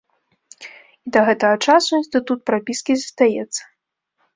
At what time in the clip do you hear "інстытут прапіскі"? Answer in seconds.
2.01-2.93